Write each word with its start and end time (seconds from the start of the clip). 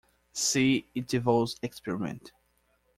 See 0.33 0.87
Eötvös 0.95 1.59
experiment. 1.61 2.31